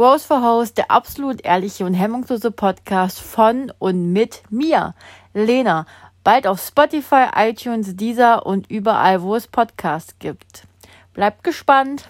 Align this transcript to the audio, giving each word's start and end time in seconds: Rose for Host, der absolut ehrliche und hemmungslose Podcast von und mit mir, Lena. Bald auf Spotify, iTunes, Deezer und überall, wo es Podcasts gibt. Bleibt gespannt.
Rose 0.00 0.26
for 0.26 0.40
Host, 0.40 0.78
der 0.78 0.90
absolut 0.90 1.44
ehrliche 1.44 1.84
und 1.84 1.92
hemmungslose 1.92 2.50
Podcast 2.50 3.20
von 3.20 3.70
und 3.78 4.14
mit 4.14 4.42
mir, 4.48 4.94
Lena. 5.34 5.84
Bald 6.24 6.46
auf 6.46 6.58
Spotify, 6.58 7.26
iTunes, 7.36 7.96
Deezer 7.96 8.46
und 8.46 8.70
überall, 8.70 9.20
wo 9.20 9.36
es 9.36 9.46
Podcasts 9.46 10.18
gibt. 10.18 10.66
Bleibt 11.12 11.44
gespannt. 11.44 12.08